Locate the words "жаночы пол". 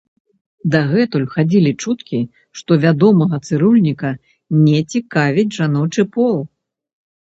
5.63-6.37